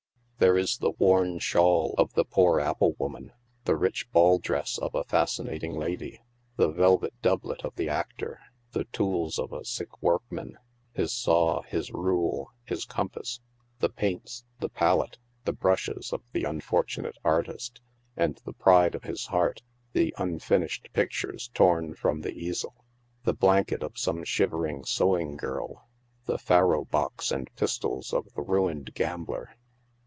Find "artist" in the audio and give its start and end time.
17.23-17.79